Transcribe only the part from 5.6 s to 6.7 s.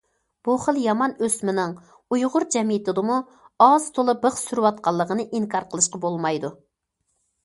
قىلىشقا بولمايدۇ.